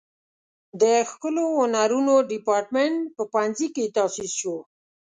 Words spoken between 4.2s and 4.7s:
شو.